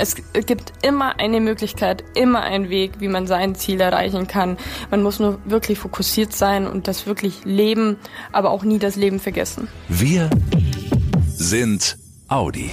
Es 0.00 0.14
gibt 0.46 0.72
immer 0.82 1.20
eine 1.20 1.40
Möglichkeit, 1.40 2.04
immer 2.14 2.40
einen 2.40 2.70
Weg, 2.70 3.00
wie 3.00 3.08
man 3.08 3.26
sein 3.26 3.54
Ziel 3.54 3.82
erreichen 3.82 4.26
kann. 4.26 4.56
Man 4.90 5.02
muss 5.02 5.18
nur 5.18 5.38
wirklich 5.44 5.78
fokussiert 5.78 6.32
sein 6.32 6.66
und 6.66 6.88
das 6.88 7.06
wirklich 7.06 7.44
leben, 7.44 7.98
aber 8.32 8.50
auch 8.50 8.62
nie 8.62 8.78
das 8.78 8.96
Leben 8.96 9.20
vergessen. 9.20 9.68
Wir 9.90 10.30
sind 11.36 11.98
Audi. 12.28 12.70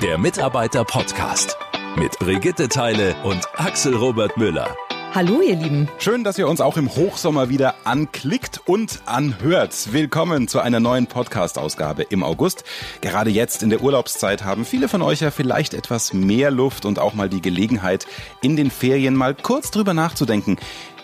Der 0.00 0.16
Mitarbeiter-Podcast 0.16 1.58
mit 1.96 2.18
Brigitte 2.18 2.70
Teile 2.70 3.14
und 3.22 3.46
Axel 3.58 3.94
Robert 3.94 4.38
Müller. 4.38 4.74
Hallo 5.14 5.40
ihr 5.40 5.54
Lieben. 5.54 5.88
Schön, 5.98 6.24
dass 6.24 6.38
ihr 6.38 6.48
uns 6.48 6.60
auch 6.60 6.76
im 6.76 6.92
Hochsommer 6.92 7.48
wieder 7.48 7.76
anklickt 7.84 8.62
und 8.64 9.00
anhört. 9.06 9.92
Willkommen 9.92 10.48
zu 10.48 10.58
einer 10.58 10.80
neuen 10.80 11.06
Podcast-Ausgabe 11.06 12.02
im 12.02 12.24
August. 12.24 12.64
Gerade 13.00 13.30
jetzt 13.30 13.62
in 13.62 13.70
der 13.70 13.80
Urlaubszeit 13.80 14.42
haben 14.42 14.64
viele 14.64 14.88
von 14.88 15.02
euch 15.02 15.20
ja 15.20 15.30
vielleicht 15.30 15.72
etwas 15.72 16.12
mehr 16.12 16.50
Luft 16.50 16.84
und 16.84 16.98
auch 16.98 17.14
mal 17.14 17.28
die 17.28 17.40
Gelegenheit, 17.40 18.08
in 18.42 18.56
den 18.56 18.72
Ferien 18.72 19.14
mal 19.14 19.36
kurz 19.36 19.70
drüber 19.70 19.94
nachzudenken. 19.94 20.56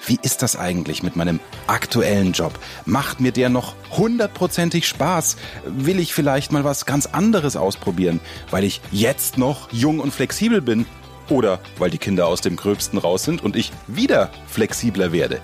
Wie 0.04 0.18
ist 0.20 0.42
das 0.42 0.56
eigentlich 0.56 1.04
mit 1.04 1.14
meinem 1.14 1.38
aktuellen 1.68 2.32
Job? 2.32 2.58
Macht 2.86 3.20
mir 3.20 3.30
der 3.30 3.48
noch 3.48 3.76
hundertprozentig 3.92 4.88
Spaß? 4.88 5.36
Will 5.66 6.00
ich 6.00 6.14
vielleicht 6.14 6.50
mal 6.50 6.64
was 6.64 6.84
ganz 6.84 7.06
anderes 7.06 7.54
ausprobieren, 7.54 8.18
weil 8.50 8.64
ich 8.64 8.80
jetzt 8.90 9.38
noch 9.38 9.70
jung 9.70 10.00
und 10.00 10.12
flexibel 10.12 10.60
bin? 10.60 10.84
Oder 11.30 11.60
weil 11.78 11.90
die 11.90 11.98
Kinder 11.98 12.26
aus 12.26 12.40
dem 12.40 12.56
Gröbsten 12.56 12.98
raus 12.98 13.24
sind 13.24 13.42
und 13.42 13.56
ich 13.56 13.72
wieder 13.86 14.30
flexibler 14.46 15.12
werde. 15.12 15.40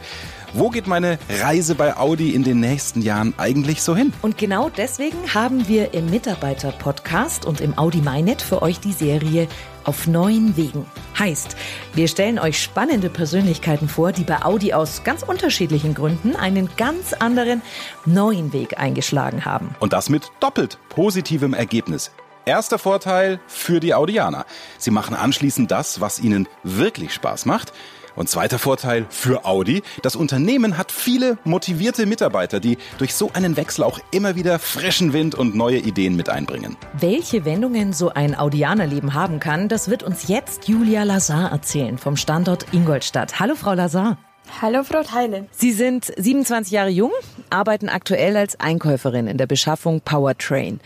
Wo 0.53 0.71
geht 0.71 0.87
meine 0.87 1.19
Reise 1.43 1.75
bei 1.75 1.97
Audi 1.97 2.31
in 2.31 2.43
den 2.43 2.61
nächsten 2.61 3.03
Jahren 3.03 3.35
eigentlich 3.37 3.83
so 3.83 3.95
hin? 3.95 4.13
Und 4.23 4.39
genau 4.39 4.71
deswegen 4.71 5.35
haben 5.35 5.69
wir 5.69 5.93
im 5.93 6.09
Mitarbeiter-Podcast 6.09 7.45
und 7.45 7.61
im 7.61 7.77
Audi 7.77 8.01
MyNet 8.01 8.41
für 8.41 8.63
euch 8.63 8.81
die 8.81 8.93
Serie 8.93 9.49
auf 9.85 10.07
neuen 10.07 10.57
Wegen. 10.57 10.87
Heißt, 11.19 11.57
wir 11.95 12.09
stellen 12.09 12.39
euch 12.39 12.63
spannende 12.63 13.11
Persönlichkeiten 13.11 13.89
vor, 13.89 14.13
die 14.13 14.25
bei 14.25 14.43
Audi 14.43 14.73
aus 14.73 15.05
ganz 15.05 15.23
unterschiedlichen 15.23 15.95
Gründen 15.95 16.35
einen 16.35 16.71
ganz 16.77 17.13
anderen 17.13 17.61
neuen 18.07 18.53
Weg 18.53 18.79
eingeschlagen 18.79 19.45
haben. 19.45 19.75
Und 19.79 19.93
das 19.93 20.09
mit 20.09 20.31
doppelt 20.41 20.79
positivem 20.89 21.53
Ergebnis. 21.53 22.13
Erster 22.49 22.79
Vorteil 22.79 23.41
für 23.49 23.81
die 23.81 23.93
Audianer. 23.93 24.47
Sie 24.79 24.93
machen 24.93 25.17
anschließend 25.17 25.69
das, 25.69 26.01
was 26.01 26.21
ihnen 26.21 26.47
wirklich 26.63 27.13
Spaß 27.13 27.45
macht. 27.45 27.73
Und 28.15 28.29
zweiter 28.29 28.61
Vorteil 28.61 29.05
für 29.11 29.45
Audi, 29.45 29.83
das 30.03 30.15
Unternehmen 30.15 30.79
hat 30.79 30.93
viele 30.93 31.39
motivierte 31.43 32.07
Mitarbeiter, 32.07 32.61
die 32.61 32.79
durch 32.99 33.17
so 33.17 33.33
einen 33.33 33.57
Wechsel 33.57 33.83
auch 33.83 33.99
immer 34.13 34.37
wieder 34.37 34.61
frischen 34.61 35.13
Wind 35.13 35.35
und 35.35 35.57
neue 35.57 35.79
Ideen 35.79 36.15
mit 36.15 36.29
einbringen. 36.29 36.77
Welche 36.93 37.45
Wendungen 37.45 37.93
so 37.93 38.11
ein 38.11 38.37
Audianerleben 38.37 39.13
haben 39.13 39.41
kann, 39.41 39.69
das 39.69 39.91
wird 39.91 40.05
uns 40.05 40.29
jetzt 40.29 40.69
Julia 40.69 41.03
Lazar 41.03 41.51
erzählen 41.51 41.99
vom 41.99 42.17
Standort 42.17 42.73
Ingolstadt. 42.73 43.41
Hallo 43.41 43.57
Frau 43.57 43.75
Lazar. 43.75 44.19
Hallo 44.63 44.85
Frau 44.85 45.03
Teile. 45.03 45.49
Sie 45.51 45.73
sind 45.73 46.13
27 46.17 46.71
Jahre 46.73 46.91
jung, 46.91 47.11
arbeiten 47.51 47.89
aktuell 47.89 48.37
als 48.37 48.61
Einkäuferin 48.61 49.27
in 49.27 49.37
der 49.37 49.49
Beschaffung 49.49 50.01
Powertrain. 50.01 50.79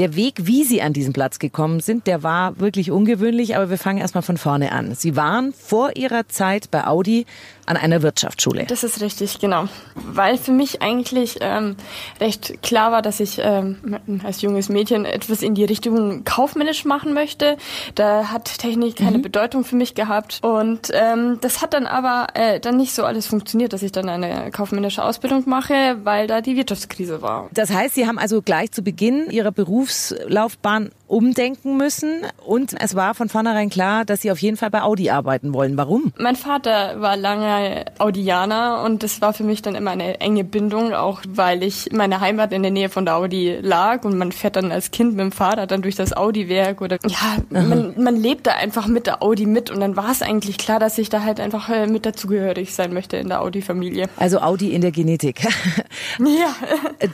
Der 0.00 0.16
Weg, 0.16 0.46
wie 0.46 0.64
Sie 0.64 0.80
an 0.80 0.94
diesen 0.94 1.12
Platz 1.12 1.38
gekommen 1.38 1.80
sind, 1.80 2.06
der 2.06 2.22
war 2.22 2.58
wirklich 2.58 2.90
ungewöhnlich, 2.90 3.54
aber 3.54 3.68
wir 3.68 3.76
fangen 3.76 3.98
erstmal 3.98 4.22
von 4.22 4.38
vorne 4.38 4.72
an. 4.72 4.94
Sie 4.94 5.14
waren 5.14 5.52
vor 5.52 5.94
Ihrer 5.94 6.26
Zeit 6.26 6.70
bei 6.70 6.86
Audi 6.86 7.26
an 7.70 7.76
einer 7.76 8.02
Wirtschaftsschule. 8.02 8.64
Das 8.66 8.82
ist 8.82 9.00
richtig, 9.00 9.38
genau. 9.38 9.68
Weil 9.94 10.36
für 10.38 10.50
mich 10.50 10.82
eigentlich 10.82 11.38
ähm, 11.40 11.76
recht 12.20 12.62
klar 12.62 12.90
war, 12.90 13.00
dass 13.00 13.20
ich 13.20 13.40
ähm, 13.42 14.20
als 14.24 14.42
junges 14.42 14.68
Mädchen 14.68 15.04
etwas 15.04 15.42
in 15.42 15.54
die 15.54 15.64
Richtung 15.64 16.24
kaufmännisch 16.24 16.84
machen 16.84 17.14
möchte. 17.14 17.56
Da 17.94 18.28
hat 18.32 18.58
Technik 18.58 18.96
keine 18.96 19.18
mhm. 19.18 19.22
Bedeutung 19.22 19.64
für 19.64 19.76
mich 19.76 19.94
gehabt. 19.94 20.40
Und 20.42 20.90
ähm, 20.92 21.38
das 21.40 21.62
hat 21.62 21.72
dann 21.72 21.86
aber 21.86 22.26
äh, 22.34 22.58
dann 22.58 22.76
nicht 22.76 22.92
so 22.92 23.04
alles 23.04 23.28
funktioniert, 23.28 23.72
dass 23.72 23.82
ich 23.82 23.92
dann 23.92 24.08
eine 24.08 24.50
kaufmännische 24.50 25.04
Ausbildung 25.04 25.44
mache, 25.46 25.98
weil 26.02 26.26
da 26.26 26.40
die 26.40 26.56
Wirtschaftskrise 26.56 27.22
war. 27.22 27.48
Das 27.52 27.70
heißt, 27.70 27.94
Sie 27.94 28.06
haben 28.06 28.18
also 28.18 28.42
gleich 28.42 28.72
zu 28.72 28.82
Beginn 28.82 29.30
Ihrer 29.30 29.52
Berufslaufbahn 29.52 30.90
umdenken 31.10 31.76
müssen 31.76 32.22
und 32.46 32.74
es 32.80 32.94
war 32.94 33.14
von 33.14 33.28
vornherein 33.28 33.68
klar, 33.68 34.04
dass 34.04 34.20
Sie 34.20 34.30
auf 34.30 34.38
jeden 34.38 34.56
Fall 34.56 34.70
bei 34.70 34.82
Audi 34.82 35.10
arbeiten 35.10 35.52
wollen. 35.52 35.76
Warum? 35.76 36.12
Mein 36.18 36.36
Vater 36.36 37.00
war 37.00 37.16
lange 37.16 37.84
Audianer 37.98 38.82
und 38.84 39.02
das 39.02 39.20
war 39.20 39.32
für 39.32 39.42
mich 39.42 39.60
dann 39.60 39.74
immer 39.74 39.90
eine 39.90 40.20
enge 40.20 40.44
Bindung, 40.44 40.94
auch 40.94 41.22
weil 41.28 41.64
ich 41.64 41.88
meine 41.92 42.20
Heimat 42.20 42.52
in 42.52 42.62
der 42.62 42.70
Nähe 42.70 42.88
von 42.88 43.04
der 43.04 43.16
Audi 43.16 43.58
lag 43.60 44.04
und 44.04 44.16
man 44.16 44.30
fährt 44.30 44.54
dann 44.54 44.70
als 44.70 44.92
Kind 44.92 45.16
mit 45.16 45.20
dem 45.20 45.32
Fahrrad 45.32 45.72
dann 45.72 45.82
durch 45.82 45.96
das 45.96 46.16
Audi-Werk 46.16 46.80
oder 46.80 46.98
ja, 47.04 47.38
man, 47.50 48.00
man 48.00 48.16
lebt 48.16 48.46
da 48.46 48.52
einfach 48.52 48.86
mit 48.86 49.08
der 49.08 49.20
Audi 49.20 49.46
mit 49.46 49.70
und 49.70 49.80
dann 49.80 49.96
war 49.96 50.12
es 50.12 50.22
eigentlich 50.22 50.58
klar, 50.58 50.78
dass 50.78 50.96
ich 50.96 51.08
da 51.08 51.24
halt 51.24 51.40
einfach 51.40 51.68
äh, 51.70 51.88
mit 51.88 52.06
dazugehörig 52.06 52.72
sein 52.72 52.94
möchte 52.94 53.16
in 53.16 53.28
der 53.28 53.42
Audi-Familie. 53.42 54.08
Also 54.16 54.38
Audi 54.38 54.72
in 54.72 54.80
der 54.80 54.92
Genetik. 54.92 55.42
ja. 56.20 56.54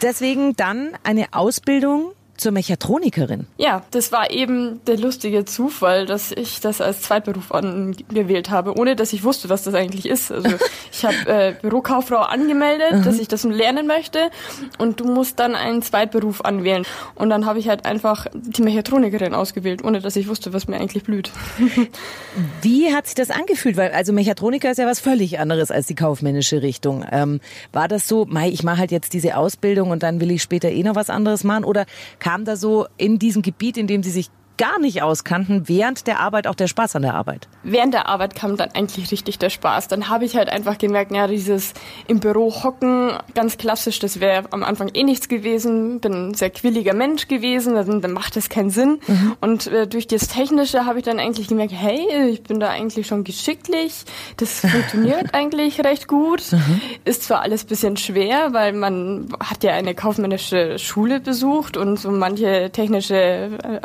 Deswegen 0.02 0.54
dann 0.54 0.90
eine 1.02 1.28
Ausbildung 1.32 2.12
zur 2.36 2.52
Mechatronikerin. 2.52 3.47
Ja, 3.58 3.82
das 3.91 4.12
war 4.12 4.30
eben 4.30 4.80
der 4.86 4.98
lustige 4.98 5.44
Zufall, 5.44 6.06
dass 6.06 6.32
ich 6.32 6.60
das 6.60 6.80
als 6.80 7.02
Zweitberuf 7.02 7.52
angewählt 7.52 8.50
habe, 8.50 8.76
ohne 8.76 8.97
dass 8.97 9.12
ich 9.12 9.24
wusste, 9.24 9.48
was 9.48 9.62
das 9.62 9.74
eigentlich 9.74 10.06
ist. 10.06 10.32
Also 10.32 10.48
ich 10.92 11.04
habe 11.04 11.16
äh, 11.26 11.54
Bürokauffrau 11.60 12.19
angemeldet, 12.19 12.92
mhm. 12.92 13.02
dass 13.04 13.19
ich 13.19 13.28
das 13.28 13.44
lernen 13.44 13.86
möchte 13.86 14.30
und 14.78 15.00
du 15.00 15.04
musst 15.04 15.38
dann 15.38 15.54
einen 15.54 15.82
Zweitberuf 15.82 16.42
anwählen. 16.42 16.84
Und 17.14 17.30
dann 17.30 17.46
habe 17.46 17.58
ich 17.58 17.69
halt 17.69 17.84
einfach 17.84 18.26
die 18.34 18.62
Mechatronikerin 18.62 19.34
ausgewählt, 19.34 19.84
ohne 19.84 20.00
dass 20.00 20.16
ich 20.16 20.28
wusste, 20.28 20.52
was 20.52 20.69
mir 20.69 20.76
eigentlich 20.76 21.04
blüht. 21.04 21.30
Wie 22.62 22.94
hat 22.94 23.06
sich 23.06 23.14
das 23.14 23.30
angefühlt? 23.30 23.76
Weil 23.76 23.92
also 23.92 24.12
Mechatroniker 24.12 24.70
ist 24.70 24.78
ja 24.78 24.86
was 24.86 25.00
völlig 25.00 25.38
anderes 25.38 25.70
als 25.70 25.86
die 25.86 25.94
kaufmännische 25.94 26.62
Richtung. 26.62 27.04
Ähm, 27.10 27.41
war 27.72 27.88
das 27.88 28.08
so, 28.08 28.25
Mai, 28.26 28.48
ich 28.48 28.62
mache 28.62 28.78
halt 28.78 28.91
jetzt 28.91 29.12
diese 29.12 29.36
Ausbildung 29.36 29.91
und 29.91 30.02
dann 30.02 30.20
will 30.20 30.30
ich 30.30 30.42
später 30.42 30.70
eh 30.70 30.82
noch 30.82 30.94
was 30.94 31.10
anderes 31.10 31.44
machen? 31.44 31.64
Oder 31.64 31.86
kam 32.26 32.44
da 32.44 32.56
so 32.56 32.88
in 32.97 33.20
diesem 33.20 33.41
Gebiet, 33.41 33.76
in 33.76 33.87
dem 33.87 34.03
Sie 34.03 34.10
sich 34.10 34.31
gar 34.56 34.78
nicht 34.78 35.03
auskannten, 35.03 35.69
während 35.69 36.06
der 36.06 36.21
Arbeit 36.21 36.47
auch 36.47 36.55
der 36.55 36.67
Spaß 36.67 36.97
an 36.97 37.03
der 37.03 37.15
Arbeit? 37.15 37.49
Während 37.62 37.94
der 37.94 38.09
Arbeit 38.09 38.34
kam 38.34 38.56
dann 38.56 38.71
eigentlich 38.72 39.11
richtig 39.11 39.39
der 39.39 39.50
Spaß. 39.50 39.89
Dann 39.89 40.09
habe 40.09 40.25
ich 40.25 40.37
halt 40.37 40.49
einfach 40.49 40.78
gemerkt, 40.78 41.12
ja, 41.12 41.27
dieses 41.27 41.75
im 42.06 42.21
Büro 42.21 42.53
hocken, 42.62 43.12
ganz 43.34 43.59
klassisch, 43.59 43.99
das 43.99 44.21
wäre 44.21 44.44
am 44.50 44.62
Anfang 44.62 44.89
eh 44.94 45.03
nichts 45.03 45.28
gewesen. 45.28 46.00
Bin 46.00 46.31
ein 46.31 46.34
sehr 46.34 46.50
quilliger 46.50 46.94
Mensch 46.94 47.28
gewesen, 47.28 47.75
dann, 47.75 48.00
dann 48.00 48.12
macht 48.12 48.37
das 48.37 48.49
keinen 48.49 48.71
Sinn. 48.71 48.99
Mhm. 49.06 49.37
Und 49.41 49.67
äh, 49.67 49.87
durch 49.87 50.06
das 50.06 50.28
Technische 50.28 50.84
habe 50.87 50.99
ich 50.99 51.05
dann 51.05 51.19
eigentlich 51.19 51.49
gemerkt, 51.49 51.73
hey, 51.75 52.31
ich 52.31 52.43
bin 52.43 52.61
da 52.61 52.71
eigentlich 52.71 53.06
schon 53.06 53.25
geschicklich. 53.25 54.05
Das 54.37 54.61
funktioniert 54.67 55.34
eigentlich 55.34 55.84
recht 55.84 56.09
gut. 56.09 56.53
Mhm. 56.53 56.81
Ist 57.05 57.25
zwar 57.25 57.43
alles 57.43 57.65
bisschen 57.65 57.97
schwer, 57.97 58.53
weil 58.53 58.73
man 58.73 59.28
hat 59.41 59.65
ja 59.65 59.73
eine 59.73 59.94
kaufmännische 59.94 60.78
Schule 60.78 61.21
besucht 61.21 61.77
und 61.77 61.99
so 61.99 62.11
manche 62.11 62.71
technische 62.71 63.15
äh, 63.15 63.78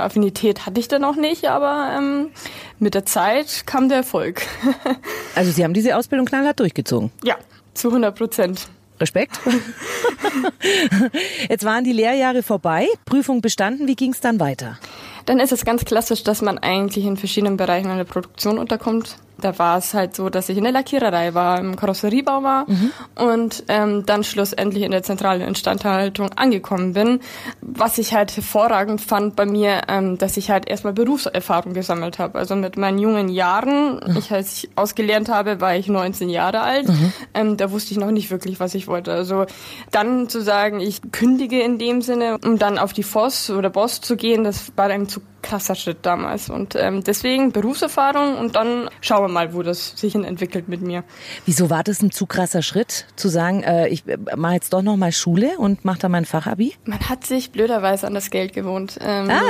Hatte 0.65 0.79
ich 0.79 0.87
dann 0.87 1.03
auch 1.03 1.15
nicht, 1.15 1.45
aber 1.45 1.95
ähm, 1.97 2.29
mit 2.79 2.93
der 2.93 3.05
Zeit 3.05 3.63
kam 3.65 3.89
der 3.89 3.99
Erfolg. 3.99 4.41
also 5.35 5.51
Sie 5.51 5.63
haben 5.63 5.73
diese 5.73 5.95
Ausbildung 5.95 6.27
knallhart 6.27 6.59
durchgezogen? 6.59 7.11
Ja, 7.23 7.35
zu 7.73 7.89
100 7.89 8.15
Prozent. 8.15 8.67
Respekt. 8.99 9.39
Jetzt 11.49 11.65
waren 11.65 11.83
die 11.83 11.91
Lehrjahre 11.91 12.43
vorbei, 12.43 12.87
Prüfung 13.05 13.41
bestanden. 13.41 13.87
Wie 13.87 13.95
ging 13.95 14.11
es 14.11 14.21
dann 14.21 14.39
weiter? 14.39 14.77
Dann 15.25 15.39
ist 15.39 15.51
es 15.51 15.65
ganz 15.65 15.85
klassisch, 15.85 16.23
dass 16.23 16.41
man 16.41 16.59
eigentlich 16.59 17.05
in 17.05 17.17
verschiedenen 17.17 17.57
Bereichen 17.57 17.89
in 17.89 17.97
der 17.97 18.03
Produktion 18.03 18.59
unterkommt 18.59 19.17
da 19.43 19.57
war 19.59 19.77
es 19.77 19.93
halt 19.93 20.15
so, 20.15 20.29
dass 20.29 20.49
ich 20.49 20.57
in 20.57 20.63
der 20.63 20.71
Lackiererei 20.71 21.33
war, 21.33 21.59
im 21.59 21.75
Karosseriebau 21.75 22.43
war 22.43 22.69
mhm. 22.69 22.91
und 23.15 23.63
ähm, 23.67 24.05
dann 24.05 24.23
schlussendlich 24.23 24.83
in 24.83 24.91
der 24.91 25.03
zentralen 25.03 25.41
Instandhaltung 25.41 26.29
angekommen 26.33 26.93
bin. 26.93 27.19
Was 27.61 27.97
ich 27.97 28.13
halt 28.13 28.35
hervorragend 28.35 29.01
fand 29.01 29.35
bei 29.35 29.45
mir, 29.45 29.81
ähm, 29.87 30.17
dass 30.17 30.37
ich 30.37 30.51
halt 30.51 30.67
erstmal 30.67 30.93
Berufserfahrung 30.93 31.73
gesammelt 31.73 32.19
habe. 32.19 32.37
Also 32.37 32.55
mit 32.55 32.77
meinen 32.77 32.99
jungen 32.99 33.29
Jahren, 33.29 33.95
mhm. 33.95 34.17
ich 34.17 34.31
als 34.31 34.63
ich 34.63 34.69
ausgelernt 34.75 35.29
habe, 35.29 35.61
war 35.61 35.75
ich 35.75 35.87
19 35.87 36.29
Jahre 36.29 36.61
alt. 36.61 36.87
Mhm. 36.87 37.13
Ähm, 37.33 37.57
da 37.57 37.71
wusste 37.71 37.91
ich 37.91 37.99
noch 37.99 38.11
nicht 38.11 38.31
wirklich, 38.31 38.59
was 38.59 38.75
ich 38.75 38.87
wollte. 38.87 39.11
Also 39.11 39.45
dann 39.91 40.29
zu 40.29 40.41
sagen, 40.41 40.79
ich 40.79 41.01
kündige 41.11 41.61
in 41.61 41.77
dem 41.77 42.01
Sinne, 42.01 42.37
um 42.43 42.57
dann 42.57 42.77
auf 42.77 42.93
die 42.93 43.03
FOS 43.03 43.49
oder 43.49 43.69
BOS 43.69 44.01
zu 44.01 44.15
gehen, 44.15 44.43
das 44.43 44.71
war 44.75 44.89
dann 44.89 45.07
zu 45.07 45.21
krasser 45.41 45.75
Schritt 45.75 45.99
damals. 46.03 46.49
Und 46.49 46.75
ähm, 46.75 47.03
deswegen 47.03 47.51
Berufserfahrung 47.51 48.37
und 48.37 48.55
dann 48.55 48.89
schauen 49.01 49.23
wir 49.23 49.27
mal, 49.27 49.53
wo 49.53 49.63
das 49.63 49.93
sich 49.95 50.13
hin 50.13 50.23
entwickelt 50.23 50.67
mit 50.67 50.81
mir. 50.81 51.03
Wieso 51.45 51.69
war 51.69 51.83
das 51.83 52.01
ein 52.01 52.11
zu 52.11 52.25
krasser 52.25 52.61
Schritt, 52.61 53.05
zu 53.15 53.29
sagen, 53.29 53.63
äh, 53.63 53.87
ich 53.87 54.07
äh, 54.07 54.17
mache 54.35 54.53
jetzt 54.53 54.73
doch 54.73 54.81
noch 54.81 54.97
mal 54.97 55.11
Schule 55.11 55.57
und 55.57 55.85
mache 55.85 55.99
da 55.99 56.09
mein 56.09 56.25
Fachabi? 56.25 56.73
Man 56.85 56.99
hat 57.09 57.25
sich 57.25 57.51
blöderweise 57.51 58.07
an 58.07 58.13
das 58.13 58.29
Geld 58.29 58.53
gewohnt. 58.53 58.97
Ähm, 59.01 59.29
ah, 59.29 59.41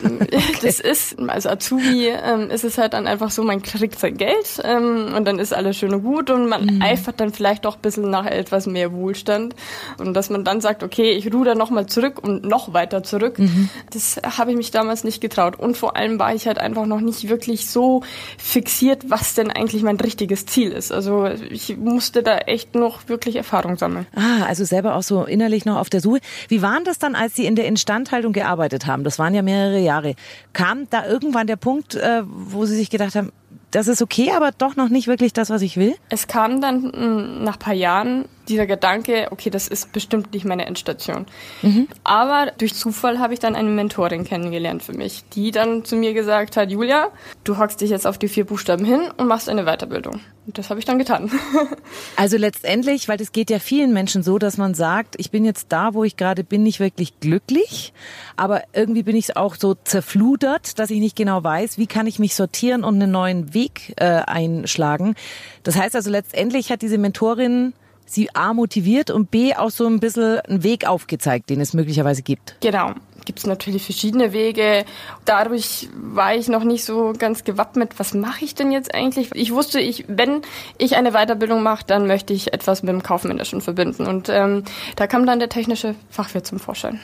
okay. 0.04 0.42
Das 0.62 0.80
ist, 0.80 1.18
als 1.18 1.46
Azubi 1.46 2.08
ähm, 2.08 2.50
ist 2.50 2.64
es 2.64 2.78
halt 2.78 2.92
dann 2.92 3.06
einfach 3.06 3.30
so, 3.30 3.42
man 3.42 3.62
kriegt 3.62 3.98
sein 3.98 4.16
Geld 4.16 4.60
ähm, 4.64 5.14
und 5.16 5.24
dann 5.26 5.38
ist 5.38 5.52
alles 5.52 5.76
schön 5.76 5.92
und 5.94 6.02
gut 6.02 6.30
und 6.30 6.48
man 6.48 6.66
mhm. 6.66 6.82
eifert 6.82 7.20
dann 7.20 7.32
vielleicht 7.32 7.64
doch 7.64 7.76
ein 7.76 7.82
bisschen 7.82 8.10
nach 8.10 8.26
etwas 8.26 8.66
mehr 8.66 8.92
Wohlstand. 8.92 9.54
Und 9.98 10.14
dass 10.14 10.30
man 10.30 10.44
dann 10.44 10.60
sagt, 10.60 10.82
okay, 10.82 11.12
ich 11.12 11.32
ruder 11.32 11.54
noch 11.54 11.70
mal 11.70 11.86
zurück 11.86 12.18
und 12.22 12.44
noch 12.44 12.72
weiter 12.72 13.02
zurück, 13.02 13.38
mhm. 13.38 13.68
das 13.92 14.20
habe 14.38 14.52
ich 14.52 14.56
mich 14.56 14.70
damals 14.70 15.04
nicht 15.04 15.20
getraut 15.20 15.39
angeschaut 15.40 15.58
und 15.58 15.76
vor 15.76 15.96
allem 15.96 16.18
war 16.18 16.34
ich 16.34 16.46
halt 16.46 16.58
einfach 16.58 16.86
noch 16.86 17.00
nicht 17.00 17.28
wirklich 17.28 17.68
so 17.68 18.02
fixiert, 18.38 19.10
was 19.10 19.34
denn 19.34 19.50
eigentlich 19.50 19.82
mein 19.82 19.96
richtiges 19.96 20.46
Ziel 20.46 20.72
ist. 20.72 20.92
Also 20.92 21.26
ich 21.26 21.76
musste 21.76 22.22
da 22.22 22.38
echt 22.38 22.74
noch 22.74 23.08
wirklich 23.08 23.36
Erfahrung 23.36 23.76
sammeln. 23.76 24.06
Ah, 24.14 24.44
also 24.46 24.64
selber 24.64 24.96
auch 24.96 25.02
so 25.02 25.24
innerlich 25.24 25.64
noch 25.64 25.78
auf 25.78 25.90
der 25.90 26.00
Suche. 26.00 26.20
Wie 26.48 26.62
waren 26.62 26.84
das 26.84 26.98
dann, 26.98 27.14
als 27.14 27.34
Sie 27.34 27.46
in 27.46 27.56
der 27.56 27.66
Instandhaltung 27.66 28.32
gearbeitet 28.32 28.86
haben? 28.86 29.04
Das 29.04 29.18
waren 29.18 29.34
ja 29.34 29.42
mehrere 29.42 29.78
Jahre. 29.78 30.14
Kam 30.52 30.88
da 30.90 31.06
irgendwann 31.06 31.46
der 31.46 31.56
Punkt, 31.56 31.94
äh, 31.94 32.22
wo 32.24 32.66
Sie 32.66 32.76
sich 32.76 32.90
gedacht 32.90 33.14
haben, 33.14 33.32
das 33.70 33.86
ist 33.86 34.02
okay, 34.02 34.32
aber 34.34 34.50
doch 34.50 34.74
noch 34.74 34.88
nicht 34.88 35.06
wirklich 35.06 35.32
das, 35.32 35.48
was 35.48 35.62
ich 35.62 35.76
will? 35.76 35.94
Es 36.08 36.26
kam 36.26 36.60
dann 36.60 36.82
mm, 36.82 37.44
nach 37.44 37.58
paar 37.58 37.74
Jahren 37.74 38.24
dieser 38.50 38.66
Gedanke, 38.66 39.28
okay, 39.30 39.48
das 39.48 39.68
ist 39.68 39.92
bestimmt 39.92 40.34
nicht 40.34 40.44
meine 40.44 40.66
Endstation. 40.66 41.26
Mhm. 41.62 41.88
Aber 42.04 42.52
durch 42.58 42.74
Zufall 42.74 43.18
habe 43.18 43.32
ich 43.32 43.40
dann 43.40 43.54
eine 43.54 43.70
Mentorin 43.70 44.24
kennengelernt 44.24 44.82
für 44.82 44.92
mich, 44.92 45.24
die 45.32 45.50
dann 45.52 45.84
zu 45.84 45.96
mir 45.96 46.12
gesagt 46.12 46.56
hat, 46.56 46.70
Julia, 46.70 47.08
du 47.44 47.56
hockst 47.56 47.80
dich 47.80 47.90
jetzt 47.90 48.06
auf 48.06 48.18
die 48.18 48.28
vier 48.28 48.44
Buchstaben 48.44 48.84
hin 48.84 49.00
und 49.16 49.26
machst 49.28 49.48
eine 49.48 49.64
Weiterbildung. 49.64 50.20
Und 50.46 50.58
das 50.58 50.68
habe 50.68 50.80
ich 50.80 50.84
dann 50.84 50.98
getan. 50.98 51.30
also 52.16 52.36
letztendlich, 52.36 53.08
weil 53.08 53.20
es 53.20 53.30
geht 53.30 53.50
ja 53.50 53.60
vielen 53.60 53.92
Menschen 53.92 54.22
so, 54.22 54.38
dass 54.38 54.56
man 54.56 54.74
sagt, 54.74 55.14
ich 55.18 55.30
bin 55.30 55.44
jetzt 55.44 55.66
da, 55.68 55.94
wo 55.94 56.02
ich 56.02 56.16
gerade 56.16 56.42
bin, 56.42 56.64
nicht 56.64 56.80
wirklich 56.80 57.20
glücklich, 57.20 57.92
aber 58.36 58.62
irgendwie 58.72 59.04
bin 59.04 59.14
ich 59.14 59.36
auch 59.36 59.54
so 59.54 59.74
zerfludert, 59.74 60.78
dass 60.78 60.90
ich 60.90 60.98
nicht 60.98 61.14
genau 61.14 61.44
weiß, 61.44 61.78
wie 61.78 61.86
kann 61.86 62.08
ich 62.08 62.18
mich 62.18 62.34
sortieren 62.34 62.82
und 62.82 62.96
einen 62.96 63.12
neuen 63.12 63.54
Weg 63.54 63.94
äh, 63.96 64.06
einschlagen. 64.06 65.14
Das 65.62 65.76
heißt 65.76 65.94
also 65.94 66.10
letztendlich 66.10 66.72
hat 66.72 66.82
diese 66.82 66.98
Mentorin 66.98 67.72
sie 68.10 68.34
A 68.34 68.52
motiviert 68.52 69.10
und 69.10 69.30
B 69.30 69.54
auch 69.54 69.70
so 69.70 69.86
ein 69.86 70.00
bisschen 70.00 70.40
einen 70.40 70.62
Weg 70.62 70.86
aufgezeigt, 70.86 71.50
den 71.50 71.60
es 71.60 71.74
möglicherweise 71.74 72.22
gibt. 72.22 72.56
Genau. 72.60 72.92
Gibt 73.26 73.38
es 73.38 73.46
natürlich 73.46 73.84
verschiedene 73.84 74.32
Wege. 74.32 74.84
Dadurch 75.26 75.88
war 75.94 76.34
ich 76.34 76.48
noch 76.48 76.64
nicht 76.64 76.84
so 76.84 77.12
ganz 77.16 77.44
gewappnet. 77.44 77.92
Was 77.98 78.14
mache 78.14 78.44
ich 78.44 78.54
denn 78.54 78.72
jetzt 78.72 78.94
eigentlich? 78.94 79.30
Ich 79.34 79.52
wusste, 79.52 79.78
ich, 79.78 80.06
wenn 80.08 80.40
ich 80.78 80.96
eine 80.96 81.12
Weiterbildung 81.12 81.62
mache, 81.62 81.84
dann 81.86 82.06
möchte 82.06 82.32
ich 82.32 82.52
etwas 82.54 82.82
mit 82.82 82.92
dem 82.92 83.02
Kaufmännischen 83.02 83.60
verbinden. 83.60 84.06
Und 84.06 84.30
ähm, 84.30 84.64
da 84.96 85.06
kam 85.06 85.26
dann 85.26 85.38
der 85.38 85.50
technische 85.50 85.94
Fachwirt 86.08 86.46
zum 86.46 86.58
Vorschein. 86.58 86.98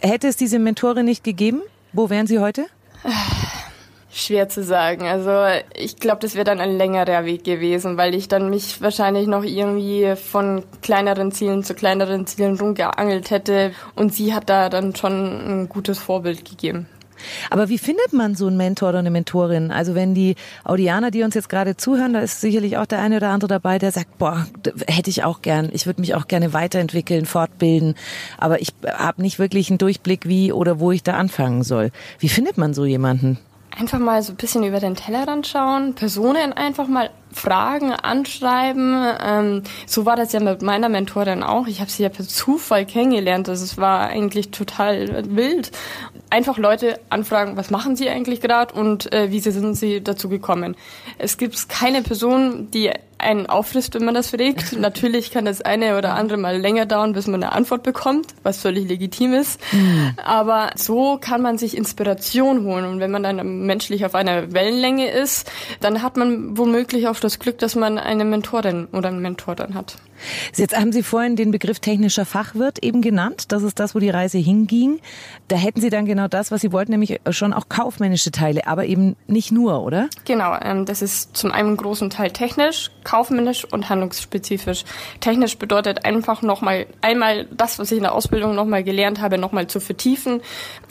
Hätte 0.00 0.26
es 0.26 0.36
diese 0.36 0.58
Mentorin 0.58 1.04
nicht 1.04 1.22
gegeben? 1.22 1.60
Wo 1.92 2.08
wären 2.08 2.26
Sie 2.26 2.38
heute? 2.38 2.66
Schwer 4.18 4.48
zu 4.48 4.62
sagen. 4.62 5.06
Also 5.06 5.32
ich 5.74 5.96
glaube, 5.96 6.20
das 6.20 6.34
wäre 6.34 6.44
dann 6.44 6.60
ein 6.60 6.76
längerer 6.76 7.24
Weg 7.24 7.44
gewesen, 7.44 7.96
weil 7.96 8.14
ich 8.14 8.28
dann 8.28 8.50
mich 8.50 8.80
wahrscheinlich 8.82 9.26
noch 9.26 9.44
irgendwie 9.44 10.14
von 10.16 10.64
kleineren 10.82 11.32
Zielen 11.32 11.62
zu 11.62 11.74
kleineren 11.74 12.26
Zielen 12.26 12.58
rumgeangelt 12.58 13.30
hätte. 13.30 13.72
Und 13.94 14.14
sie 14.14 14.34
hat 14.34 14.48
da 14.50 14.68
dann 14.68 14.94
schon 14.94 15.12
ein 15.12 15.68
gutes 15.68 15.98
Vorbild 15.98 16.44
gegeben. 16.44 16.86
Aber 17.50 17.68
wie 17.68 17.78
findet 17.78 18.12
man 18.12 18.34
so 18.34 18.46
einen 18.46 18.56
Mentor 18.56 18.90
oder 18.90 18.98
eine 18.98 19.10
Mentorin? 19.10 19.70
Also 19.70 19.94
wenn 19.94 20.14
die 20.14 20.36
Audianer, 20.64 21.10
die 21.10 21.22
uns 21.22 21.34
jetzt 21.34 21.48
gerade 21.48 21.76
zuhören, 21.76 22.12
da 22.12 22.20
ist 22.20 22.40
sicherlich 22.40 22.76
auch 22.76 22.86
der 22.86 23.00
eine 23.00 23.16
oder 23.16 23.30
andere 23.30 23.48
dabei, 23.48 23.78
der 23.78 23.92
sagt, 23.92 24.18
boah, 24.18 24.46
hätte 24.86 25.10
ich 25.10 25.24
auch 25.24 25.42
gern, 25.42 25.68
ich 25.72 25.86
würde 25.86 26.00
mich 26.00 26.14
auch 26.14 26.28
gerne 26.28 26.52
weiterentwickeln, 26.52 27.26
fortbilden, 27.26 27.94
aber 28.38 28.60
ich 28.60 28.72
habe 28.86 29.22
nicht 29.22 29.38
wirklich 29.38 29.70
einen 29.70 29.78
Durchblick, 29.78 30.28
wie 30.28 30.52
oder 30.52 30.80
wo 30.80 30.92
ich 30.92 31.02
da 31.02 31.14
anfangen 31.14 31.62
soll. 31.62 31.90
Wie 32.18 32.28
findet 32.28 32.58
man 32.58 32.74
so 32.74 32.84
jemanden? 32.84 33.38
Einfach 33.78 33.98
mal 33.98 34.22
so 34.22 34.32
ein 34.32 34.36
bisschen 34.36 34.64
über 34.64 34.80
den 34.80 34.96
Tellerrand 34.96 35.46
schauen, 35.46 35.94
Personen 35.94 36.52
einfach 36.52 36.88
mal 36.88 37.10
fragen, 37.32 37.92
anschreiben. 37.92 38.96
Ähm, 39.22 39.62
so 39.86 40.04
war 40.06 40.16
das 40.16 40.32
ja 40.32 40.40
mit 40.40 40.62
meiner 40.62 40.88
Mentorin 40.88 41.42
auch. 41.42 41.66
Ich 41.66 41.80
habe 41.80 41.90
sie 41.90 42.02
ja 42.02 42.08
per 42.08 42.26
Zufall 42.26 42.86
kennengelernt. 42.86 43.48
Also 43.48 43.64
es 43.64 43.78
war 43.78 44.08
eigentlich 44.08 44.50
total 44.50 45.24
wild. 45.36 45.70
Einfach 46.30 46.58
Leute 46.58 46.98
anfragen, 47.08 47.56
was 47.56 47.70
machen 47.70 47.96
sie 47.96 48.08
eigentlich 48.08 48.40
gerade 48.40 48.74
und 48.74 49.12
äh, 49.12 49.30
wie 49.30 49.40
sind 49.40 49.74
sie 49.74 50.02
dazu 50.02 50.28
gekommen. 50.28 50.76
Es 51.18 51.38
gibt 51.38 51.68
keine 51.68 52.02
Person, 52.02 52.70
die 52.70 52.90
einen 53.18 53.46
auffrisst, 53.46 53.94
wenn 53.94 54.04
man 54.04 54.14
das 54.14 54.30
fragt. 54.30 54.72
Natürlich 54.78 55.30
kann 55.30 55.44
das 55.44 55.60
eine 55.60 55.98
oder 55.98 56.14
andere 56.14 56.38
mal 56.38 56.56
länger 56.56 56.86
dauern, 56.86 57.12
bis 57.12 57.26
man 57.26 57.42
eine 57.42 57.52
Antwort 57.52 57.82
bekommt, 57.82 58.28
was 58.42 58.60
völlig 58.60 58.88
legitim 58.88 59.32
ist. 59.34 59.60
Mhm. 59.72 60.12
Aber 60.24 60.70
so 60.76 61.18
kann 61.20 61.42
man 61.42 61.58
sich 61.58 61.76
Inspiration 61.76 62.64
holen. 62.64 62.84
Und 62.84 63.00
wenn 63.00 63.10
man 63.10 63.22
dann 63.22 63.66
menschlich 63.66 64.04
auf 64.04 64.14
einer 64.14 64.52
Wellenlänge 64.52 65.10
ist, 65.10 65.50
dann 65.80 66.02
hat 66.02 66.16
man 66.16 66.56
womöglich 66.56 67.08
auch 67.08 67.18
das 67.20 67.38
Glück, 67.38 67.58
dass 67.58 67.74
man 67.74 67.98
eine 67.98 68.24
Mentorin 68.24 68.86
oder 68.92 69.08
einen 69.08 69.20
Mentor 69.20 69.54
dann 69.54 69.74
hat. 69.74 69.96
Jetzt 70.56 70.76
haben 70.76 70.92
Sie 70.92 71.02
vorhin 71.02 71.36
den 71.36 71.50
Begriff 71.50 71.80
technischer 71.80 72.24
Fachwirt 72.24 72.82
eben 72.82 73.02
genannt. 73.02 73.52
Das 73.52 73.62
ist 73.62 73.78
das, 73.78 73.94
wo 73.94 73.98
die 73.98 74.10
Reise 74.10 74.38
hinging. 74.38 75.00
Da 75.48 75.56
hätten 75.56 75.80
Sie 75.80 75.90
dann 75.90 76.06
genau 76.06 76.28
das, 76.28 76.50
was 76.50 76.60
Sie 76.60 76.72
wollten, 76.72 76.92
nämlich 76.92 77.20
schon 77.30 77.52
auch 77.52 77.68
kaufmännische 77.68 78.30
Teile, 78.30 78.66
aber 78.66 78.86
eben 78.86 79.16
nicht 79.26 79.52
nur, 79.52 79.82
oder? 79.82 80.08
Genau, 80.24 80.56
ähm, 80.60 80.84
das 80.84 81.02
ist 81.02 81.36
zum 81.36 81.52
einen 81.52 81.76
großen 81.76 82.10
Teil 82.10 82.30
technisch, 82.30 82.90
kaufmännisch 83.08 83.64
und 83.64 83.88
handlungsspezifisch. 83.88 84.84
Technisch 85.20 85.56
bedeutet 85.56 86.04
einfach 86.04 86.42
nochmal 86.42 86.86
einmal 87.00 87.46
das, 87.46 87.78
was 87.78 87.90
ich 87.90 87.96
in 87.96 88.02
der 88.02 88.14
Ausbildung 88.14 88.54
nochmal 88.54 88.84
gelernt 88.84 89.22
habe, 89.22 89.38
nochmal 89.38 89.66
zu 89.66 89.80
vertiefen. 89.80 90.42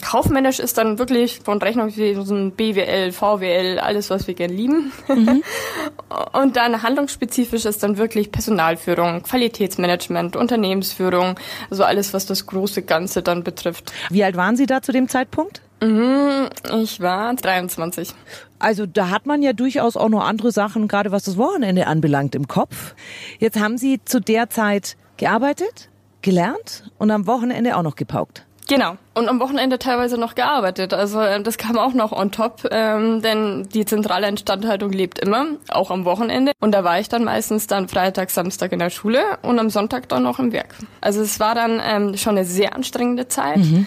Kaufmännisch 0.04 0.58
ist 0.58 0.78
dann 0.78 0.98
wirklich 0.98 1.42
von 1.44 1.62
Rechnungswesen, 1.62 2.50
BWL, 2.52 3.12
VWL, 3.12 3.78
alles, 3.78 4.10
was 4.10 4.26
wir 4.26 4.34
gern 4.34 4.50
lieben. 4.50 4.90
Mhm. 5.06 5.44
und 6.32 6.56
dann 6.56 6.82
handlungsspezifisch 6.82 7.64
ist 7.64 7.84
dann 7.84 7.98
wirklich 7.98 8.32
Personalführung, 8.32 9.22
Qualitätsmanagement, 9.22 10.34
Unternehmensführung, 10.34 11.36
also 11.70 11.84
alles, 11.84 12.14
was 12.14 12.26
das 12.26 12.46
große 12.46 12.82
Ganze 12.82 13.22
dann 13.22 13.44
betrifft. 13.44 13.92
Wie 14.10 14.24
alt 14.24 14.36
waren 14.36 14.56
Sie 14.56 14.66
da 14.66 14.82
zu 14.82 14.90
dem 14.90 15.08
Zeitpunkt? 15.08 15.62
Mhm, 15.80 16.48
ich 16.82 17.00
war 17.00 17.32
23. 17.34 18.12
Also 18.58 18.86
da 18.86 19.10
hat 19.10 19.26
man 19.26 19.42
ja 19.42 19.52
durchaus 19.52 19.96
auch 19.96 20.08
noch 20.08 20.24
andere 20.24 20.52
Sachen, 20.52 20.88
gerade 20.88 21.12
was 21.12 21.24
das 21.24 21.36
Wochenende 21.36 21.86
anbelangt, 21.86 22.34
im 22.34 22.48
Kopf. 22.48 22.94
Jetzt 23.38 23.58
haben 23.60 23.78
Sie 23.78 24.00
zu 24.04 24.20
der 24.20 24.50
Zeit 24.50 24.96
gearbeitet, 25.16 25.88
gelernt 26.22 26.90
und 26.98 27.10
am 27.10 27.26
Wochenende 27.26 27.76
auch 27.76 27.82
noch 27.82 27.96
gepaukt. 27.96 28.44
Genau. 28.68 28.98
Und 29.14 29.28
am 29.28 29.40
Wochenende 29.40 29.78
teilweise 29.78 30.18
noch 30.18 30.34
gearbeitet. 30.34 30.92
Also 30.92 31.20
äh, 31.20 31.42
das 31.42 31.56
kam 31.56 31.78
auch 31.78 31.94
noch 31.94 32.12
on 32.12 32.30
top, 32.30 32.68
ähm, 32.70 33.22
denn 33.22 33.66
die 33.72 33.86
zentrale 33.86 34.28
Instandhaltung 34.28 34.92
lebt 34.92 35.18
immer, 35.18 35.46
auch 35.68 35.90
am 35.90 36.04
Wochenende. 36.04 36.52
Und 36.60 36.72
da 36.72 36.84
war 36.84 37.00
ich 37.00 37.08
dann 37.08 37.24
meistens 37.24 37.66
dann 37.66 37.88
Freitag, 37.88 38.30
Samstag 38.30 38.72
in 38.72 38.78
der 38.78 38.90
Schule 38.90 39.22
und 39.42 39.58
am 39.58 39.70
Sonntag 39.70 40.08
dann 40.10 40.22
noch 40.22 40.38
im 40.38 40.52
Werk. 40.52 40.74
Also 41.00 41.22
es 41.22 41.40
war 41.40 41.54
dann 41.54 41.80
ähm, 41.82 42.16
schon 42.18 42.36
eine 42.36 42.44
sehr 42.44 42.76
anstrengende 42.76 43.26
Zeit. 43.26 43.56
Mhm. 43.56 43.86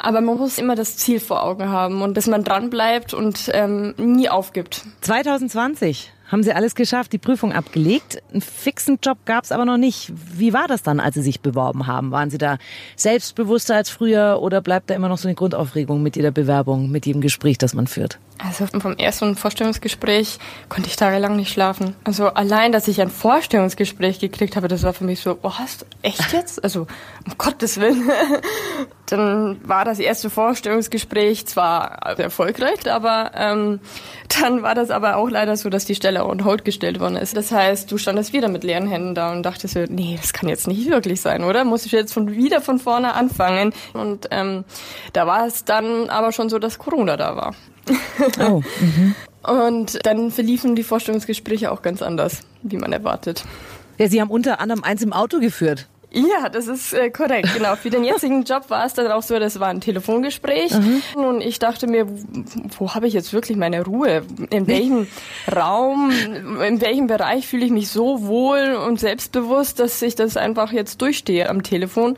Aber 0.00 0.20
man 0.20 0.38
muss 0.38 0.58
immer 0.58 0.74
das 0.74 0.96
Ziel 0.96 1.20
vor 1.20 1.42
Augen 1.42 1.68
haben 1.68 2.02
und 2.02 2.14
bis 2.14 2.26
man 2.26 2.42
dran 2.42 2.70
bleibt 2.70 3.12
und 3.12 3.50
ähm, 3.52 3.94
nie 3.98 4.28
aufgibt. 4.28 4.82
2020 5.02 6.12
haben 6.30 6.42
Sie 6.42 6.52
alles 6.52 6.74
geschafft, 6.74 7.12
die 7.12 7.18
Prüfung 7.18 7.52
abgelegt. 7.52 8.22
Einen 8.32 8.40
fixen 8.40 8.98
Job 9.02 9.18
gab 9.24 9.44
es 9.44 9.52
aber 9.52 9.64
noch 9.64 9.76
nicht. 9.76 10.12
Wie 10.14 10.52
war 10.52 10.68
das 10.68 10.82
dann, 10.82 11.00
als 11.00 11.16
Sie 11.16 11.22
sich 11.22 11.40
beworben 11.40 11.86
haben? 11.86 12.12
Waren 12.12 12.30
Sie 12.30 12.38
da 12.38 12.58
selbstbewusster 12.94 13.74
als 13.74 13.90
früher 13.90 14.38
oder 14.40 14.60
bleibt 14.60 14.90
da 14.90 14.94
immer 14.94 15.08
noch 15.08 15.18
so 15.18 15.26
eine 15.26 15.34
Grundaufregung 15.34 16.02
mit 16.02 16.16
jeder 16.16 16.30
Bewerbung, 16.30 16.90
mit 16.90 17.04
jedem 17.04 17.20
Gespräch, 17.20 17.58
das 17.58 17.74
man 17.74 17.88
führt? 17.88 18.18
Also 18.38 18.66
vom 18.66 18.96
ersten 18.96 19.34
Vorstellungsgespräch 19.34 20.38
konnte 20.68 20.88
ich 20.88 20.96
tagelang 20.96 21.36
nicht 21.36 21.52
schlafen. 21.52 21.94
Also 22.04 22.28
allein, 22.28 22.70
dass 22.72 22.88
ich 22.88 23.00
ein 23.00 23.10
Vorstellungsgespräch 23.10 24.20
gekriegt 24.20 24.56
habe, 24.56 24.68
das 24.68 24.84
war 24.84 24.92
für 24.92 25.04
mich 25.04 25.20
so, 25.20 25.38
oh, 25.42 25.54
hast 25.54 25.82
du 25.82 25.86
echt 26.02 26.32
jetzt? 26.32 26.62
Also 26.62 26.86
um 27.26 27.36
Gottes 27.36 27.80
Willen. 27.80 28.08
dann 29.12 29.60
war 29.62 29.84
das 29.84 29.98
erste 29.98 30.30
Vorstellungsgespräch 30.30 31.46
zwar 31.46 32.18
erfolgreich, 32.18 32.90
aber 32.90 33.32
ähm, 33.34 33.80
dann 34.40 34.62
war 34.62 34.74
das 34.74 34.90
aber 34.90 35.16
auch 35.16 35.28
leider 35.28 35.56
so, 35.56 35.70
dass 35.70 35.84
die 35.84 35.94
Stelle 35.94 36.24
on 36.24 36.44
hold 36.44 36.64
gestellt 36.64 37.00
worden 37.00 37.16
ist. 37.16 37.36
Das 37.36 37.52
heißt, 37.52 37.90
du 37.90 37.98
standest 37.98 38.32
wieder 38.32 38.48
mit 38.48 38.64
leeren 38.64 38.86
Händen 38.86 39.14
da 39.14 39.32
und 39.32 39.42
dachtest 39.42 39.74
so, 39.74 39.84
nee, 39.88 40.16
das 40.20 40.32
kann 40.32 40.48
jetzt 40.48 40.68
nicht 40.68 40.90
wirklich 40.90 41.20
sein, 41.20 41.44
oder? 41.44 41.64
Muss 41.64 41.86
ich 41.86 41.92
jetzt 41.92 42.12
von 42.12 42.30
wieder 42.30 42.60
von 42.60 42.78
vorne 42.78 43.14
anfangen? 43.14 43.72
Und 43.92 44.28
ähm, 44.30 44.64
da 45.12 45.26
war 45.26 45.46
es 45.46 45.64
dann 45.64 46.08
aber 46.08 46.32
schon 46.32 46.48
so, 46.48 46.58
dass 46.58 46.78
Corona 46.78 47.16
da 47.16 47.36
war. 47.36 47.54
Oh. 48.40 48.62
Mhm. 48.80 49.14
Und 49.42 50.06
dann 50.06 50.30
verliefen 50.30 50.76
die 50.76 50.82
Vorstellungsgespräche 50.82 51.72
auch 51.72 51.82
ganz 51.82 52.02
anders, 52.02 52.42
wie 52.62 52.76
man 52.76 52.92
erwartet. 52.92 53.44
Ja, 53.98 54.08
Sie 54.08 54.20
haben 54.20 54.30
unter 54.30 54.60
anderem 54.60 54.84
eins 54.84 55.02
im 55.02 55.12
Auto 55.12 55.40
geführt. 55.40 55.88
Ja, 56.12 56.48
das 56.48 56.66
ist 56.66 56.92
äh, 56.92 57.10
korrekt. 57.10 57.54
Genau. 57.54 57.76
Für 57.76 57.90
den 57.90 58.02
jetzigen 58.02 58.42
Job 58.42 58.68
war 58.68 58.84
es 58.84 58.94
dann 58.94 59.10
auch 59.12 59.22
so, 59.22 59.38
das 59.38 59.60
war 59.60 59.68
ein 59.68 59.80
Telefongespräch. 59.80 60.72
Mhm. 60.72 61.02
Und 61.14 61.40
ich 61.40 61.58
dachte 61.58 61.86
mir, 61.86 62.06
wo 62.78 62.94
habe 62.94 63.06
ich 63.06 63.14
jetzt 63.14 63.32
wirklich 63.32 63.56
meine 63.56 63.84
Ruhe? 63.84 64.22
In 64.50 64.66
welchem 64.66 65.06
Raum, 65.54 66.10
in 66.66 66.80
welchem 66.80 67.06
Bereich 67.06 67.46
fühle 67.46 67.64
ich 67.64 67.70
mich 67.70 67.88
so 67.88 68.26
wohl 68.26 68.74
und 68.74 68.98
selbstbewusst, 68.98 69.78
dass 69.78 70.02
ich 70.02 70.16
das 70.16 70.36
einfach 70.36 70.72
jetzt 70.72 71.00
durchstehe 71.00 71.48
am 71.48 71.62
Telefon? 71.62 72.16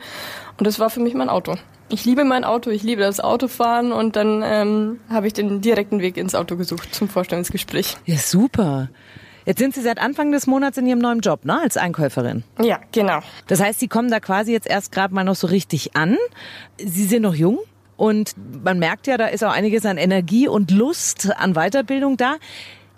Und 0.57 0.67
das 0.67 0.79
war 0.79 0.89
für 0.89 0.99
mich 0.99 1.13
mein 1.13 1.29
Auto. 1.29 1.55
Ich 1.89 2.05
liebe 2.05 2.23
mein 2.23 2.43
Auto, 2.43 2.71
ich 2.71 2.81
liebe 2.81 3.01
das 3.03 3.19
Autofahren 3.19 3.91
und 3.91 4.15
dann 4.15 4.41
ähm, 4.43 4.99
habe 5.09 5.27
ich 5.27 5.33
den 5.33 5.61
direkten 5.61 5.99
Weg 5.99 6.17
ins 6.17 6.33
Auto 6.33 6.55
gesucht 6.55 6.95
zum 6.95 7.07
Vorstellungsgespräch. 7.07 7.97
Ja, 8.05 8.17
super. 8.17 8.89
Jetzt 9.45 9.59
sind 9.59 9.75
Sie 9.75 9.81
seit 9.81 9.99
Anfang 9.99 10.31
des 10.31 10.47
Monats 10.47 10.77
in 10.77 10.85
Ihrem 10.85 10.99
neuen 10.99 11.19
Job, 11.19 11.45
ne, 11.45 11.61
als 11.61 11.77
Einkäuferin. 11.77 12.43
Ja, 12.61 12.79
genau. 12.91 13.19
Das 13.47 13.61
heißt, 13.61 13.79
Sie 13.79 13.87
kommen 13.87 14.09
da 14.09 14.19
quasi 14.19 14.51
jetzt 14.51 14.67
erst 14.67 14.91
gerade 14.91 15.13
mal 15.13 15.23
noch 15.23 15.35
so 15.35 15.47
richtig 15.47 15.95
an. 15.95 16.17
Sie 16.77 17.05
sind 17.05 17.23
noch 17.23 17.35
jung. 17.35 17.59
Und 17.95 18.33
man 18.63 18.79
merkt 18.79 19.07
ja, 19.07 19.17
da 19.17 19.27
ist 19.27 19.43
auch 19.43 19.51
einiges 19.51 19.85
an 19.85 19.97
Energie 19.97 20.47
und 20.47 20.71
Lust 20.71 21.31
an 21.37 21.53
Weiterbildung 21.53 22.17
da. 22.17 22.35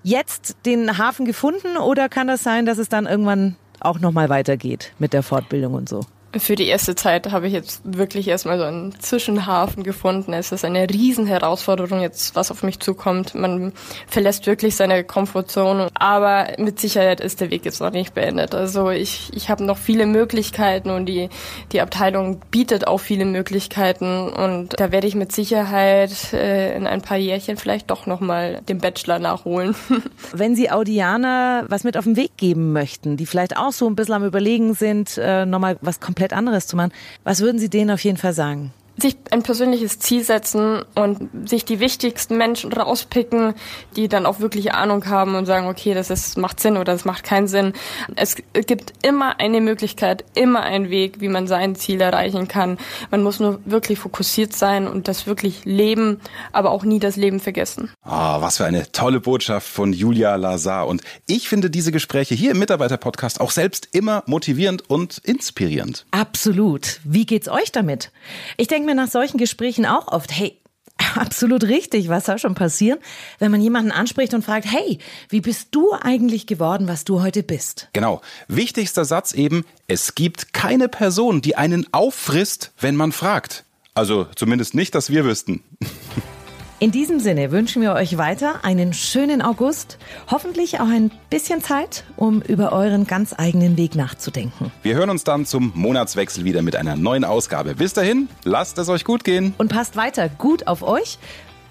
Jetzt 0.04 0.56
den 0.66 0.98
Hafen 0.98 1.26
gefunden 1.26 1.78
oder 1.78 2.10
kann 2.10 2.28
das 2.28 2.44
sein, 2.44 2.66
dass 2.66 2.78
es 2.78 2.90
dann 2.90 3.06
irgendwann 3.06 3.56
auch 3.80 4.00
nochmal 4.00 4.30
weitergeht 4.30 4.94
mit 4.98 5.14
der 5.14 5.22
Fortbildung 5.22 5.74
und 5.74 5.90
so? 5.90 6.02
Für 6.38 6.56
die 6.56 6.68
erste 6.68 6.96
Zeit 6.96 7.32
habe 7.32 7.48
ich 7.48 7.54
jetzt 7.54 7.82
wirklich 7.84 8.28
erstmal 8.28 8.58
so 8.58 8.66
einen 8.66 9.00
Zwischenhafen 9.00 9.84
gefunden. 9.84 10.34
Es 10.34 10.52
ist 10.52 10.66
eine 10.66 10.90
Riesenherausforderung 10.90 12.02
jetzt, 12.02 12.36
was 12.36 12.52
auf 12.52 12.64
mich 12.64 12.80
zukommt. 12.80 13.36
Man 13.36 13.74
verlässt 14.08 14.46
wirklich 14.46 14.76
seine 14.76 15.04
Komfortzone. 15.04 15.90
Aber 15.94 16.48
mit 16.58 16.80
Sicherheit 16.80 17.22
ist 17.22 17.42
der 17.42 17.52
Weg 17.52 17.66
jetzt 17.66 17.82
noch 17.82 17.92
nicht 17.92 18.14
beendet. 18.14 18.54
Also 18.54 18.90
ich, 18.90 19.32
ich 19.34 19.50
habe 19.50 19.64
noch 19.64 19.78
viele 19.78 20.06
Möglichkeiten 20.06 20.90
und 20.90 21.06
die, 21.06 21.30
die 21.72 21.82
Abteilung 21.82 22.42
bietet 22.52 22.88
auch 22.88 23.00
viele 23.00 23.26
Möglichkeiten. 23.26 24.30
Und 24.30 24.80
da 24.80 24.92
werde 24.92 25.08
ich 25.08 25.16
mit 25.16 25.32
Sicherheit 25.32 26.34
äh, 26.34 26.76
in 26.76 26.88
ein 26.88 27.02
paar 27.02 27.18
Jährchen 27.18 27.58
vielleicht 27.58 27.90
doch 27.90 28.06
nochmal 28.06 28.62
den 28.68 28.80
Bachelor 28.80 29.20
nachholen. 29.20 29.76
Wenn 30.34 30.56
Sie 30.56 30.70
Audianer 30.70 31.66
was 31.68 31.84
mit 31.84 31.98
auf 31.98 32.04
den 32.04 32.16
Weg 32.16 32.38
geben 32.38 32.74
möchten, 32.74 33.18
die 33.18 33.26
vielleicht 33.26 33.58
auch 33.58 33.72
so 33.72 33.88
ein 33.88 33.96
bisschen 33.96 34.16
am 34.16 34.26
Überlegen 34.26 34.74
sind, 34.74 35.18
äh, 35.18 35.46
nochmal 35.46 35.78
was 35.82 36.00
komplett 36.00 36.25
komplett 36.26 36.34
anderes 36.38 36.68
zu 36.68 36.76
machen. 36.76 36.92
Was 37.24 37.42
würden 37.42 37.60
Sie 37.60 37.70
denen 37.70 37.92
auf 37.92 38.04
jeden 38.04 38.18
Fall 38.18 38.34
sagen? 38.34 38.74
Sich 38.98 39.18
ein 39.32 39.44
persönliches 39.44 40.00
Ziel 40.00 40.24
setzen 40.24 40.84
und 40.96 41.50
sich 41.50 41.66
die 41.66 41.80
wichtigsten 41.80 42.38
Menschen 42.38 42.72
rauspicken, 42.72 43.54
die 43.96 44.08
dann 44.08 44.26
auch 44.26 44.40
wirklich 44.40 44.74
Ahnung 44.74 45.06
haben 45.08 45.36
und 45.36 45.46
sagen, 45.46 45.68
okay, 45.68 45.94
das 45.94 46.10
ist, 46.10 46.38
macht 46.38 46.60
Sinn 46.60 46.78
oder 46.78 46.94
das 46.94 47.06
macht 47.06 47.24
keinen 47.24 47.48
Sinn. 47.48 47.74
Es 48.16 48.36
gibt 48.36 48.94
immer 49.06 49.40
eine 49.40 49.62
Möglichkeit, 49.62 50.24
immer 50.34 50.62
einen 50.62 50.90
Weg, 50.90 51.20
wie 51.20 51.28
man 51.28 51.48
sein 51.48 51.76
Ziel 51.76 52.00
erreichen 52.02 52.48
kann. 52.48 52.78
Man 53.12 53.24
muss 53.24 53.40
nur 53.40 53.60
wirklich 53.66 54.00
fokussiert 54.00 54.54
sein 54.54 54.88
und 54.88 55.08
das 55.08 55.28
wirklich 55.28 55.66
leben, 55.66 56.22
aber 56.52 56.72
auch 56.72 56.84
nie 56.84 57.00
das 57.00 57.16
Leben 57.16 57.40
vergessen. 57.40 57.92
Ah, 58.02 58.38
oh, 58.38 58.42
was 58.42 58.58
für 58.58 58.66
eine 58.66 58.92
tolle 58.92 59.20
Botschaft 59.20 59.68
von 59.68 59.92
Julia 59.92 60.36
Lazar. 60.36 60.88
Und 60.88 61.02
ich 61.28 61.50
finde 61.50 61.70
diese 61.70 61.92
Gespräche 61.92 62.36
hier 62.36 62.52
im 62.52 62.60
Mitarbeiter-Podcast 62.60 63.42
auch 63.42 63.52
selbst 63.52 63.90
immer 63.92 64.24
motivierend 64.26 64.90
und 64.90 65.18
inspirierend. 65.20 66.06
Absolut. 66.12 67.00
Wie 67.04 67.26
geht's 67.26 67.50
euch 67.50 67.72
damit? 67.72 68.12
Ich 68.58 68.68
denke 68.86 68.96
mir 68.96 69.04
nach 69.04 69.12
solchen 69.12 69.38
Gesprächen 69.38 69.86
auch 69.86 70.08
oft, 70.10 70.32
hey, 70.32 70.62
Absolut 71.16 71.66
richtig. 71.66 72.08
Was 72.08 72.26
soll 72.26 72.40
schon 72.40 72.56
passieren, 72.56 73.00
wenn 73.40 73.52
man 73.52 73.60
jemanden 73.60 73.92
anspricht 73.92 74.34
und 74.34 74.46
fragt, 74.46 74.66
hey, 74.66 75.00
wie 75.28 75.42
bist 75.42 75.70
du 75.72 75.92
eigentlich 75.92 76.48
geworden, 76.48 76.88
was 76.88 77.04
du 77.04 77.22
heute 77.22 77.44
bist? 77.44 77.90
Genau. 77.92 78.22
Wichtigster 78.48 79.04
Satz 79.04 79.34
eben, 79.34 79.66
es 79.88 80.16
gibt 80.16 80.54
keine 80.54 80.88
Person, 80.88 81.42
die 81.42 81.58
einen 81.58 81.86
auffrisst, 81.92 82.72
wenn 82.80 82.96
man 82.96 83.12
fragt. 83.12 83.66
Also 83.94 84.28
zumindest 84.36 84.74
nicht, 84.74 84.96
dass 84.96 85.10
wir 85.10 85.26
wüssten. 85.26 85.64
In 86.78 86.92
diesem 86.92 87.22
Sinne 87.22 87.52
wünschen 87.52 87.82
wir 87.82 87.94
euch 87.94 88.18
weiter 88.18 88.66
einen 88.66 88.92
schönen 88.92 89.42
August, 89.42 89.98
hoffentlich 90.30 90.82
auch 90.82 90.90
ein 90.90 91.10
bisschen 91.30 91.62
Zeit, 91.62 92.04
um 92.18 92.42
über 92.42 92.74
euren 92.74 93.08
ganz 93.08 93.34
eigenen 93.38 93.78
Weg 93.78 93.96
nachzudenken. 93.96 94.74
Wir 94.84 94.96
hören 94.96 95.10
uns 95.10 95.24
dann 95.24 95.46
zum 95.46 95.72
Monatswechsel 95.74 96.44
wieder 96.44 96.62
mit 96.62 96.76
einer 96.76 96.98
neuen 96.98 97.24
Ausgabe. 97.24 97.76
Bis 97.76 97.94
dahin, 97.94 98.28
lasst 98.44 98.78
es 98.78 98.90
euch 98.90 99.06
gut 99.06 99.24
gehen. 99.24 99.54
Und 99.58 99.70
passt 99.70 99.96
weiter 99.96 100.28
gut 100.28 100.68
auf 100.68 100.84
euch 100.84 101.18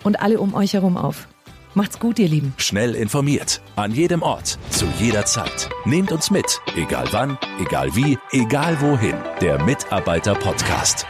und 0.05 0.21
alle 0.21 0.41
um 0.41 0.55
euch 0.55 0.73
herum 0.73 0.97
auf. 0.97 1.29
Macht's 1.75 1.99
gut, 1.99 2.19
ihr 2.19 2.29
Lieben. 2.29 2.55
Schnell 2.57 2.95
informiert, 2.95 3.61
an 3.77 3.93
jedem 3.93 4.23
Ort, 4.23 4.59
zu 4.71 4.87
jeder 4.99 5.27
Zeit. 5.27 5.69
Nehmt 5.85 6.13
uns 6.13 6.31
mit, 6.31 6.61
egal 6.77 7.09
wann, 7.11 7.37
egal 7.61 7.95
wie, 7.95 8.17
egal 8.31 8.81
wohin. 8.81 9.17
Der 9.43 9.63
Mitarbeiter-Podcast. 9.63 11.05